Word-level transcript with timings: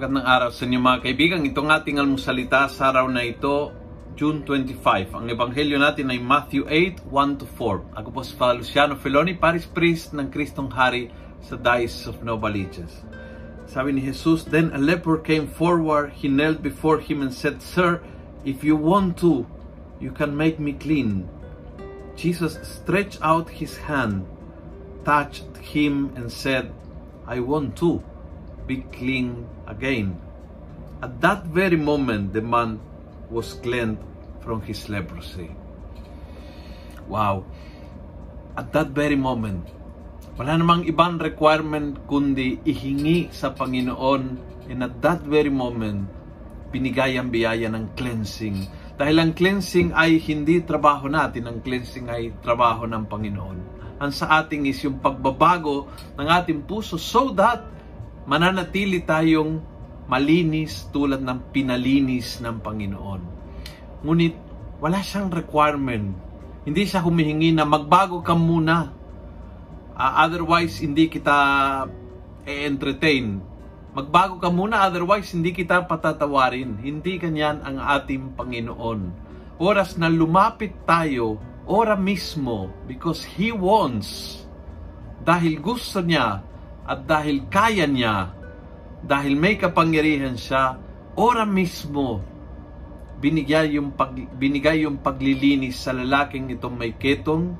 Magandang 0.00 0.32
araw 0.32 0.48
sa 0.48 0.64
inyo 0.64 0.80
mga 0.80 1.04
kaibigan. 1.04 1.44
Itong 1.44 1.68
ating 1.68 2.00
almusalita 2.00 2.72
sa 2.72 2.88
araw 2.88 3.12
na 3.12 3.20
ito, 3.20 3.68
June 4.16 4.40
25. 4.48 5.12
Ang 5.12 5.28
ebanghelyo 5.28 5.76
natin 5.76 6.08
ay 6.08 6.16
Matthew 6.16 6.64
8, 6.64 7.04
1-4. 7.04 8.00
Ako 8.00 8.08
po 8.08 8.24
si 8.24 8.32
Father 8.32 8.64
Luciano 8.64 8.96
Feloni, 8.96 9.36
Paris 9.36 9.68
Priest 9.68 10.16
ng 10.16 10.32
Kristong 10.32 10.72
Hari 10.72 11.12
sa 11.44 11.60
Diocese 11.60 12.08
of 12.08 12.24
Novaliches. 12.24 13.04
Sabi 13.68 13.92
ni 13.92 14.00
Jesus, 14.00 14.48
Then 14.48 14.72
a 14.72 14.80
leper 14.80 15.20
came 15.20 15.44
forward, 15.44 16.16
he 16.16 16.32
knelt 16.32 16.64
before 16.64 16.96
him 16.96 17.20
and 17.20 17.28
said, 17.28 17.60
Sir, 17.60 18.00
if 18.40 18.64
you 18.64 18.80
want 18.80 19.20
to, 19.20 19.44
you 20.00 20.16
can 20.16 20.32
make 20.32 20.56
me 20.56 20.80
clean. 20.80 21.28
Jesus 22.16 22.56
stretched 22.64 23.20
out 23.20 23.52
his 23.52 23.76
hand, 23.76 24.24
touched 25.04 25.44
him 25.60 26.16
and 26.16 26.32
said, 26.32 26.72
I 27.28 27.44
want 27.44 27.76
to 27.84 28.00
be 28.66 28.84
clean 28.92 29.46
again. 29.68 30.18
At 31.00 31.20
that 31.24 31.48
very 31.48 31.80
moment, 31.80 32.36
the 32.36 32.44
man 32.44 32.80
was 33.32 33.56
cleansed 33.64 34.02
from 34.44 34.60
his 34.64 34.88
leprosy. 34.88 35.48
Wow. 37.08 37.48
At 38.56 38.72
that 38.76 38.92
very 38.92 39.16
moment, 39.16 39.64
wala 40.36 40.56
namang 40.56 40.88
ibang 40.88 41.20
requirement 41.20 42.04
kundi 42.08 42.60
ihingi 42.64 43.32
sa 43.32 43.52
Panginoon 43.52 44.22
and 44.70 44.80
at 44.86 45.02
that 45.02 45.20
very 45.26 45.50
moment, 45.50 46.06
binigay 46.70 47.18
ang 47.18 47.34
biyaya 47.34 47.66
ng 47.66 47.98
cleansing. 47.98 48.64
Dahil 48.94 49.16
ang 49.18 49.32
cleansing 49.34 49.90
ay 49.96 50.22
hindi 50.22 50.62
trabaho 50.62 51.10
natin, 51.10 51.50
ang 51.50 51.58
cleansing 51.64 52.06
ay 52.06 52.36
trabaho 52.44 52.86
ng 52.86 53.04
Panginoon. 53.10 53.58
Ang 54.00 54.12
sa 54.14 54.40
ating 54.40 54.70
is 54.70 54.80
yung 54.86 55.02
pagbabago 55.02 55.90
ng 56.16 56.28
ating 56.28 56.64
puso 56.64 56.96
so 56.96 57.34
that 57.34 57.66
mananatili 58.28 59.00
tayong 59.04 59.62
malinis 60.10 60.90
tulad 60.90 61.22
ng 61.22 61.54
pinalinis 61.54 62.42
ng 62.42 62.58
Panginoon. 62.58 63.22
Ngunit 64.02 64.34
wala 64.82 65.04
siyang 65.04 65.30
requirement. 65.30 66.16
Hindi 66.64 66.82
siya 66.88 67.04
humihingi 67.04 67.54
na 67.54 67.68
magbago 67.68 68.24
ka 68.24 68.34
muna. 68.34 68.90
Uh, 69.94 70.12
otherwise, 70.24 70.80
hindi 70.80 71.06
kita 71.06 71.36
e-entertain. 72.48 73.38
Magbago 73.92 74.40
ka 74.40 74.48
muna, 74.48 74.88
otherwise 74.88 75.30
hindi 75.36 75.52
kita 75.52 75.84
patatawarin. 75.84 76.80
Hindi 76.80 77.20
kanyan 77.20 77.60
ang 77.60 77.76
ating 77.78 78.34
Panginoon. 78.34 79.00
Oras 79.60 80.00
na 80.00 80.08
lumapit 80.08 80.72
tayo, 80.88 81.36
ora 81.68 81.92
mismo, 81.92 82.72
because 82.88 83.20
He 83.36 83.52
wants. 83.52 84.40
Dahil 85.20 85.60
gusto 85.60 86.00
niya 86.00 86.40
at 86.90 87.06
dahil 87.06 87.46
kaya 87.46 87.86
niya, 87.86 88.34
dahil 89.06 89.38
may 89.38 89.54
kapangyarihan 89.54 90.34
siya, 90.34 90.74
ora 91.14 91.46
mismo, 91.46 92.18
binigay 93.22 93.78
yung, 93.78 93.94
pag, 93.94 94.10
binigay 94.16 94.82
yung 94.82 94.98
paglilinis 94.98 95.86
sa 95.86 95.94
lalaking 95.94 96.50
itong 96.50 96.74
may 96.74 96.98
ketong, 96.98 97.54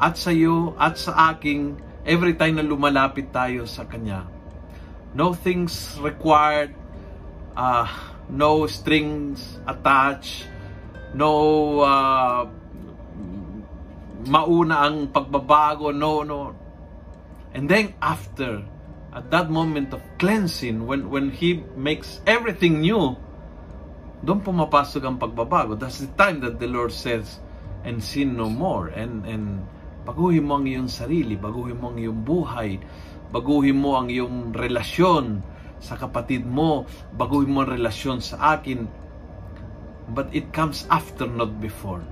at 0.00 0.16
sa 0.16 0.32
iyo, 0.32 0.72
at 0.80 0.96
sa 0.96 1.36
aking, 1.36 1.76
every 2.08 2.32
time 2.32 2.56
na 2.56 2.64
lumalapit 2.64 3.28
tayo 3.28 3.68
sa 3.68 3.84
Kanya. 3.84 4.24
No 5.12 5.36
things 5.36 6.00
required, 6.00 6.72
uh, 7.52 7.86
no 8.32 8.64
strings 8.64 9.60
attached, 9.68 10.48
no 11.12 11.30
uh, 11.84 12.48
mauna 14.26 14.88
ang 14.88 15.12
pagbabago, 15.12 15.92
no, 15.92 16.24
no, 16.24 16.56
And 17.52 17.68
then 17.68 17.94
after, 18.00 18.64
at 19.12 19.30
that 19.30 19.52
moment 19.52 19.92
of 19.92 20.00
cleansing, 20.18 20.86
when, 20.86 21.10
when 21.12 21.30
He 21.30 21.64
makes 21.76 22.20
everything 22.24 22.80
new, 22.80 23.16
doon 24.22 24.38
pumapasok 24.38 25.02
ang 25.02 25.18
pagbabago. 25.18 25.74
That's 25.74 25.98
the 25.98 26.10
time 26.14 26.40
that 26.46 26.62
the 26.62 26.70
Lord 26.70 26.94
says, 26.94 27.42
and 27.82 27.98
sin 27.98 28.38
no 28.38 28.46
more. 28.46 28.88
And, 28.94 29.26
and 29.26 29.66
baguhin 30.06 30.46
mo 30.46 30.62
ang 30.62 30.66
iyong 30.70 30.86
sarili, 30.86 31.34
baguhin 31.34 31.82
mo 31.82 31.90
ang 31.90 31.98
iyong 31.98 32.22
buhay, 32.22 32.78
baguhin 33.34 33.78
mo 33.82 33.98
ang 33.98 34.08
iyong 34.08 34.54
relasyon 34.54 35.42
sa 35.82 35.98
kapatid 35.98 36.46
mo, 36.46 36.86
baguhin 37.18 37.50
mo 37.50 37.66
ang 37.66 37.74
relasyon 37.74 38.22
sa 38.22 38.54
akin. 38.58 38.86
But 40.14 40.30
it 40.30 40.54
comes 40.54 40.86
after, 40.86 41.26
not 41.26 41.58
before. 41.58 42.06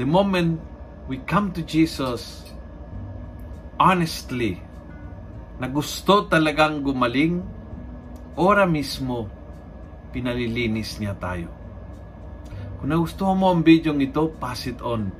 The 0.00 0.08
moment 0.08 0.64
we 1.12 1.20
come 1.28 1.52
to 1.52 1.60
Jesus, 1.60 2.48
honestly 3.82 4.62
na 5.58 5.66
gusto 5.66 6.30
talagang 6.30 6.86
gumaling, 6.86 7.42
ora 8.38 8.62
mismo 8.62 9.26
pinalilinis 10.14 11.02
niya 11.02 11.18
tayo. 11.18 11.50
Kung 12.78 12.90
nagustuhan 12.90 13.38
mo 13.38 13.50
ang 13.50 13.62
video 13.62 13.94
ito, 13.94 14.30
pass 14.38 14.66
it 14.70 14.78
on. 14.82 15.10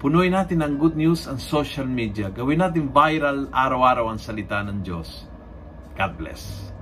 Punuin 0.00 0.32
natin 0.32 0.64
ang 0.64 0.80
good 0.80 0.96
news 0.96 1.28
ang 1.28 1.38
social 1.38 1.86
media. 1.86 2.32
Gawin 2.32 2.60
natin 2.60 2.90
viral 2.90 3.52
araw-araw 3.52 4.10
ang 4.12 4.20
salita 4.20 4.64
ng 4.64 4.82
Diyos. 4.82 5.28
God 5.94 6.12
bless. 6.16 6.72